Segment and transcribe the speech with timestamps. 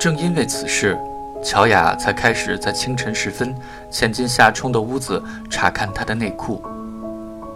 [0.00, 0.98] 正因为此事，
[1.44, 3.54] 乔雅才开始在清晨时分
[3.90, 6.62] 潜进夏冲的屋子查看他的内裤。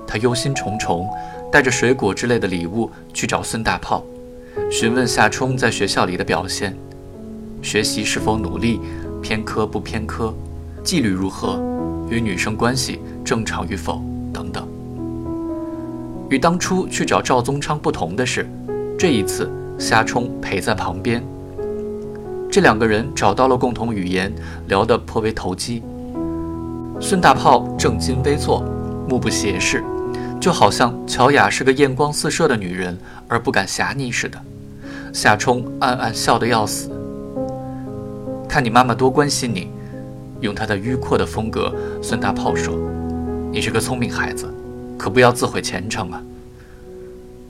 [0.06, 1.08] 他忧心忡忡，
[1.50, 4.04] 带着水果之类的礼物去找孙大炮，
[4.70, 6.76] 询问夏冲在学校里的表现，
[7.62, 8.79] 学习是否努力，
[9.22, 10.35] 偏科不偏科，
[10.82, 11.58] 纪律如何，
[12.11, 14.02] 与女生关系正常与否
[14.35, 14.68] 等等。
[16.29, 18.46] 与当初去找赵宗昌不同的是，
[18.99, 21.24] 这一次夏冲陪在旁边。
[22.54, 24.32] 这两个人找到了共同语言，
[24.68, 25.82] 聊得颇为投机。
[27.00, 28.63] 孙大炮正襟危坐，
[29.08, 29.82] 目不斜视。
[30.40, 34.41] 就好像乔雅是个艳光四射的女人，而不敢狭睨似的。
[35.12, 36.92] 夏冲暗暗笑得要死。
[38.48, 39.69] 看你妈妈多关心你，
[40.41, 42.72] 用他的迂阔的风格，孙大炮说
[43.50, 44.48] ：“你是个聪明孩子，
[44.97, 46.22] 可不要自毁前程啊。”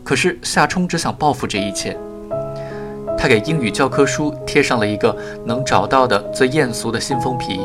[0.03, 1.95] 可是夏冲只想报复这一切。
[3.25, 7.59] 他给英语教科书贴上了一个能找到的最艳俗的信封皮，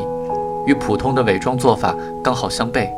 [0.66, 1.94] 与普通的伪装做法
[2.24, 2.88] 刚好相悖。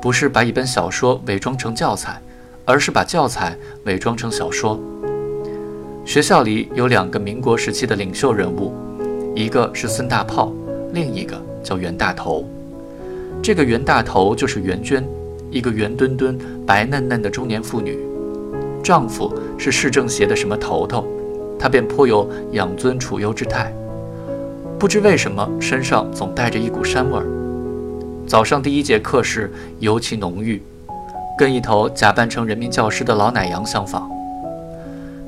[0.00, 2.20] 不是把一本小说伪装成教材，
[2.64, 4.78] 而是把教材伪装成小说。
[6.04, 8.72] 学校里有两个民国时期的领袖人物，
[9.34, 10.52] 一个是孙大炮，
[10.92, 12.44] 另一个叫袁大头。
[13.42, 15.04] 这个袁大头就是袁娟，
[15.50, 17.98] 一个圆墩墩、白嫩嫩的中年妇女，
[18.84, 21.04] 丈夫是市政协的什么头头，
[21.58, 23.72] 他便颇有养尊处优之态。
[24.78, 27.26] 不知为什么，身上总带着一股膻味儿。
[28.26, 30.60] 早上第一节课时尤其浓郁，
[31.38, 34.10] 跟一头假扮成人民教师的老奶羊相仿。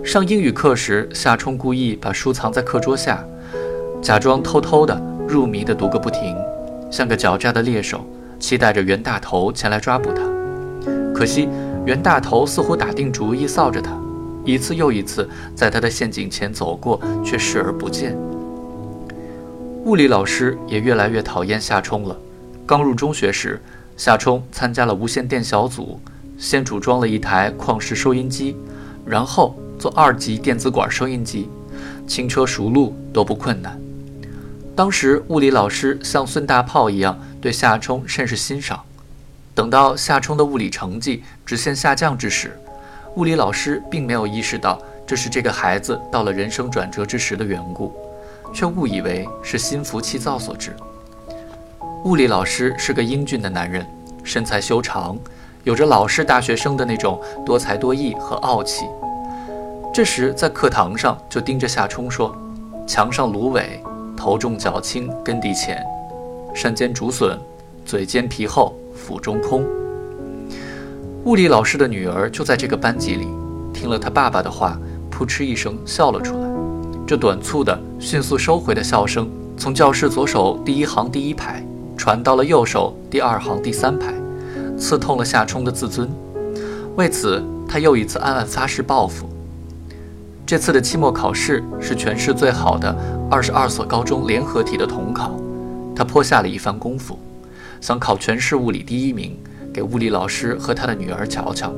[0.04, 3.24] 上英语课时，夏冲故意把书藏在课桌下，
[4.02, 6.36] 假装偷偷的入迷的读个不停，
[6.90, 8.00] 像个狡诈的猎手，
[8.38, 10.22] 期待着袁大头前来抓捕他。
[11.14, 11.48] 可惜
[11.84, 13.90] 袁大头似乎打定主意臊着他，
[14.48, 18.16] 一次又一次在他的陷阱前走过，却视而不见。
[19.84, 22.16] 物理老师也越来越讨厌夏冲了。
[22.64, 23.60] 刚入中学时，
[23.94, 26.00] 夏冲参加了无线电小组，
[26.38, 28.56] 先组装了一台矿石收音机，
[29.04, 31.50] 然后做二级电子管收音机，
[32.06, 33.78] 轻车熟路都不困难。
[34.74, 38.80] 当时物理老师像孙大炮一样对夏冲甚是欣赏。
[39.54, 42.58] 等到夏冲的物理成绩直线下降之时，
[43.18, 47.92] 物理老师并没有意识到这是这个孩子到了人生转折之时的缘故，
[48.54, 50.72] 却误以为是心浮气躁所致。
[52.04, 53.84] 物理老师是个英俊的男人，
[54.22, 55.18] 身材修长，
[55.64, 58.86] 有着老式大学生的那种多才多艺和傲气。
[59.92, 62.32] 这时在课堂上就盯着夏冲说
[62.86, 63.82] ：“墙上芦苇，
[64.16, 65.76] 头重脚轻根底浅；
[66.54, 67.36] 山间竹笋，
[67.84, 69.66] 嘴尖皮厚腹中空。”
[71.28, 73.28] 物理老师的女儿就在这个班级里，
[73.74, 74.80] 听了他爸爸的话，
[75.10, 76.48] 扑哧一声笑了出来。
[77.06, 81.62] 这短促的、迅速收回的笑声，从教室左手第一行第一排。
[81.98, 84.14] 传到了右手第二行第三排，
[84.78, 86.08] 刺痛了夏冲的自尊。
[86.96, 89.28] 为此，他又一次暗暗发誓报复。
[90.46, 92.96] 这次的期末考试是全市最好的
[93.30, 95.38] 二十二所高中联合体的统考，
[95.94, 97.18] 他颇下了一番功夫，
[97.82, 99.36] 想考全市物理第一名，
[99.78, 101.72] 给物理老师和他的女儿瞧瞧。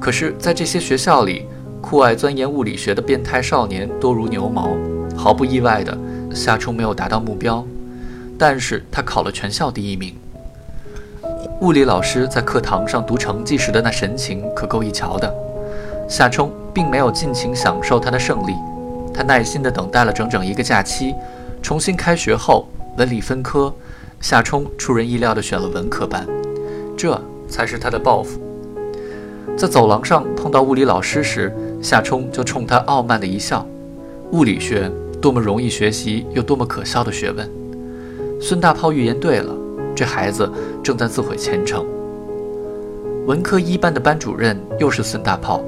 [0.00, 1.46] 可是，在这些学校里，
[1.80, 4.70] 酷爱钻研物理学的变态少年多如牛毛。
[5.16, 5.98] 毫不意外的，
[6.32, 7.66] 夏冲没有达到目标。
[8.38, 10.14] 但是他考了全校第一名。
[11.60, 15.34] 物理老师在课堂上读成绩时的那神情可够一瞧的。
[16.08, 18.54] 夏冲并没有尽情享受他的胜利，
[19.12, 21.16] 他耐心地等待了整整一个假期。
[21.60, 23.74] 重新开学后，文理分科，
[24.20, 26.24] 夏冲出人意料地选了文科班，
[26.98, 28.40] 这才是他的报复。
[29.56, 33.64] 在走廊上碰到物理老师时，夏冲就冲他傲慢地一笑。
[34.32, 34.90] 物理学
[35.22, 37.48] 多么容易学习，又多么可笑的学问！
[38.40, 39.54] 孙大炮预言对了，
[39.94, 40.50] 这孩子
[40.82, 41.86] 正在自毁前程。
[43.26, 45.62] 文科一班的班主任又是孙大炮，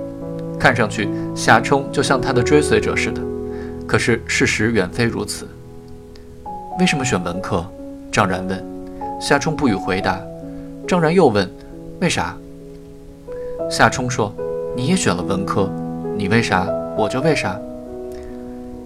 [0.58, 3.22] 看上去夏冲就像他的追随者似的，
[3.86, 5.46] 可是事实远非如此。
[6.80, 7.64] 为什么选文科？
[8.10, 8.64] 张然问。
[9.20, 10.20] 夏冲不予回答。
[10.90, 11.48] 张然又问
[12.02, 12.36] ：“为啥？”
[13.70, 14.34] 夏冲说
[14.76, 15.70] ：“你也选了文科，
[16.18, 16.66] 你为啥，
[16.98, 17.56] 我就为啥。”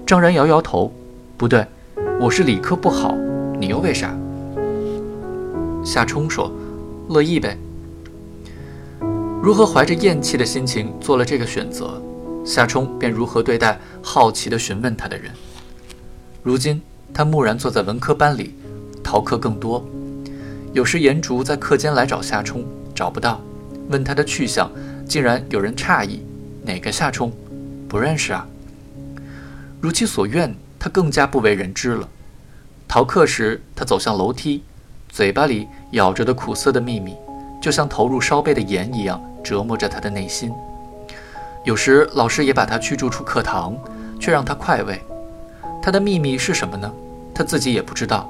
[0.05, 0.93] 张然摇摇头
[1.39, 1.67] ：“不对，
[2.21, 3.17] 我是理科不好。”
[3.59, 4.15] 你又为啥？
[5.83, 6.53] 夏冲说
[7.09, 7.57] ：“乐意呗。”
[9.43, 11.99] 如何怀着厌弃的心情做了这个选择，
[12.45, 15.33] 夏冲便如何对待好奇地询问他的人。
[16.43, 16.83] 如今
[17.15, 18.53] 他木然坐在文科班里，
[19.03, 19.83] 逃课更多。
[20.75, 23.41] 有时颜竹在课间来找夏冲，找不到，
[23.91, 24.69] 问他的去向，
[25.07, 26.21] 竟然有人诧异
[26.67, 27.33] ：“哪个夏冲？
[27.89, 28.45] 不认识啊？”
[29.81, 32.09] 如其所愿，他更加不为人知了。
[32.89, 34.65] 逃课时，他走向楼梯，
[35.09, 37.15] 嘴巴里咬着的苦涩的秘密，
[37.63, 40.53] 就像投入烧杯的盐一样折磨着他的内心。
[41.65, 43.77] 有时老师也把他驱逐出课堂，
[44.19, 45.01] 却让他快慰。
[45.81, 46.93] 他的秘密是什么呢？
[47.33, 48.29] 他自己也不知道。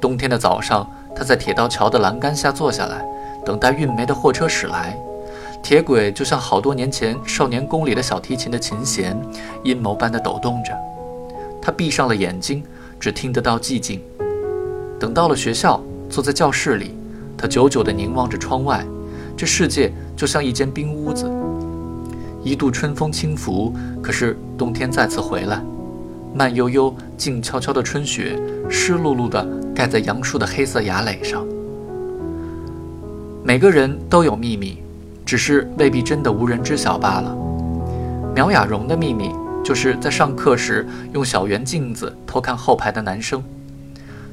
[0.00, 3.04] 冬天的早上，他在铁道桥的栏杆下坐下来，
[3.44, 4.96] 等待运煤的货车驶来。
[5.62, 9.20] 铁轨就像好多年前少年宫里的小提琴的琴弦，
[9.64, 10.72] 阴谋般的抖动着。
[11.60, 12.62] 他闭上了眼睛，
[13.00, 14.00] 只听得到寂静。
[15.00, 16.94] 等到了学校，坐在教室里，
[17.36, 18.86] 他久久地凝望着窗外，
[19.36, 21.28] 这世界就像一间冰屋子。
[22.44, 25.60] 一度春风轻拂，可是冬天再次回来，
[26.38, 28.40] 慢悠悠、静悄悄的春雪，
[28.70, 29.44] 湿漉漉地
[29.74, 31.44] 盖在杨树的黑色崖垒上。
[33.42, 34.78] 每个人都有秘密。
[35.28, 37.36] 只是未必真的无人知晓罢了。
[38.34, 39.30] 苗雅荣的秘密
[39.62, 43.44] 就是在上课时用小圆镜子偷看后排的男生。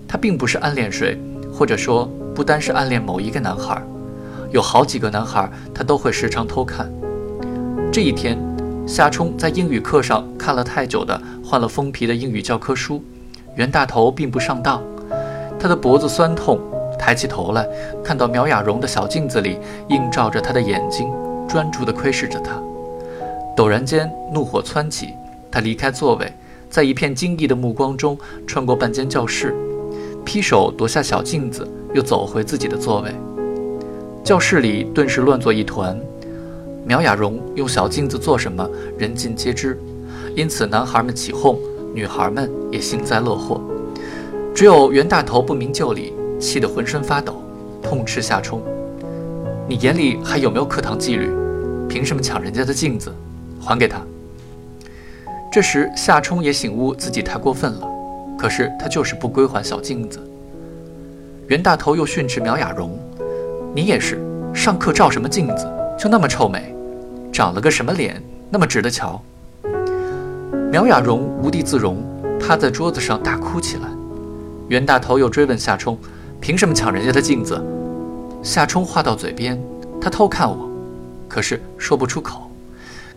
[0.08, 1.20] 他并不是暗恋谁，
[1.52, 3.82] 或者说不单是暗恋某一个男孩，
[4.52, 6.90] 有好几个男孩他都会时常偷看。
[7.92, 8.40] 这一天，
[8.88, 13.04] 夏冲在英语课上看了太久的换了封皮的英语教科书，
[13.56, 14.80] 袁大头并不上当，
[15.60, 16.60] 他的脖子酸痛。
[16.98, 17.68] 抬起头来，
[18.04, 19.58] 看到苗雅荣的小镜子里
[19.90, 21.12] 映照着他的眼睛，
[21.48, 22.62] 专注地窥视着他。
[23.56, 25.10] 陡然间，怒火窜起，
[25.52, 26.32] 他离开座位，
[26.70, 28.18] 在一片惊异的目光中
[28.48, 29.54] 穿过半间教室，
[30.24, 33.12] 劈手夺下小镜子，又走回自己的座位。
[34.24, 36.00] 教室里顿时乱作一团。
[36.86, 39.78] 苗雅荣用小镜子做什么，人尽皆知，
[40.36, 41.60] 因此男孩们起哄，
[41.94, 43.60] 女孩们也幸灾乐祸，
[44.54, 46.14] 只有袁大头不明就里。
[46.38, 47.42] 气得浑身发抖，
[47.82, 48.62] 痛斥夏冲
[49.70, 51.32] ：“你眼里还有没有课堂纪律？
[51.88, 53.10] 凭什么抢人家的镜子？
[53.58, 54.02] 还给他！”
[55.50, 57.88] 这时夏冲也醒悟自己太过分了，
[58.38, 60.20] 可是他就是不归还小镜子。
[61.48, 63.00] 袁大头又训斥苗雅荣
[63.74, 64.20] ：“你也是，
[64.54, 65.66] 上课照什么镜子？
[65.98, 66.75] 就那么臭美，
[67.36, 69.22] 长了个什么脸，那么值得瞧？”
[70.72, 72.02] 苗雅荣无地自容，
[72.40, 73.90] 趴在桌子上大哭起来。
[74.70, 76.00] 袁大头又追问夏冲。
[76.40, 77.62] 凭什么抢人家的镜子？
[78.42, 79.62] 夏冲话到嘴边，
[80.00, 80.70] 他偷看我，
[81.28, 82.50] 可是说不出口。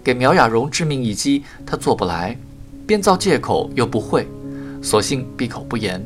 [0.03, 2.37] 给苗雅荣致命一击，他做不来，
[2.88, 4.26] 编造借口又不会，
[4.82, 6.05] 索性闭口不言。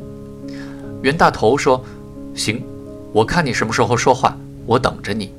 [1.01, 1.83] 袁大头说
[2.35, 2.63] ：“行，
[3.11, 4.37] 我看你什么时候说话，
[4.67, 5.33] 我等着你。”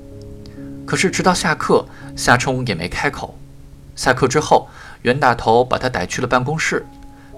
[0.86, 1.84] 可是直到下课，
[2.16, 3.34] 夏冲也没开口。
[3.96, 4.69] 下课之后，
[5.02, 6.84] 袁大头把他逮去了办公室，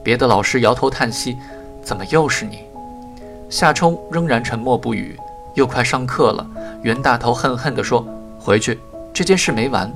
[0.03, 1.37] 别的老师摇头叹息
[1.85, 2.65] ：“怎么又是你？”
[3.49, 5.19] 夏冲仍然沉默不语。
[5.55, 6.47] 又快上课了，
[6.83, 8.07] 袁大头恨恨地说
[8.39, 8.79] ：“回去，
[9.15, 9.91] 这件事没完。”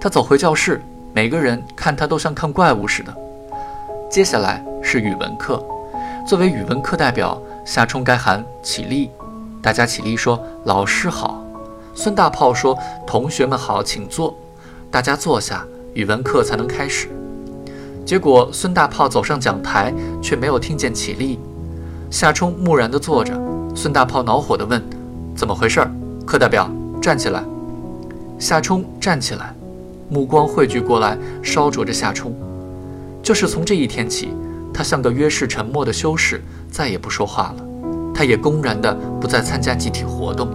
[0.00, 0.82] 他走回教室，
[1.12, 3.16] 每个人看他都像看怪物似的。
[4.10, 5.64] 接下来是语文课，
[6.26, 9.10] 作为语文课代表，夏冲该喊起立。
[9.62, 11.41] 大家起立说：“老师好。”
[11.94, 14.36] 孙大炮说：“同学们好，请坐。”
[14.90, 17.08] 大家坐下，语文课才能开始。
[18.04, 21.38] 结果孙大炮走上讲台，却没有听见起立。
[22.10, 23.32] 夏冲木然地坐着，
[23.74, 24.82] 孙大炮恼火地问
[25.36, 25.80] ：“怎么回事？”
[26.26, 26.70] 课代表
[27.00, 27.42] 站起来。
[28.38, 29.54] 夏冲站起来，
[30.08, 32.34] 目光汇聚过来，烧灼着夏冲。
[33.22, 34.30] 就是从这一天起，
[34.74, 37.64] 他像个约誓沉默的修士，再也不说话了。
[38.14, 40.48] 他也公然地不再参加集体活动。